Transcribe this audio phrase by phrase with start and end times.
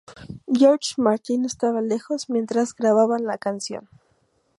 [0.51, 3.87] George Martin estaba lejos mientras grababan la canción.